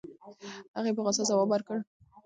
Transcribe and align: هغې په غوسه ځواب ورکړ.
هغې 0.77 0.91
په 0.95 1.01
غوسه 1.05 1.23
ځواب 1.29 1.47
ورکړ. 1.51 1.77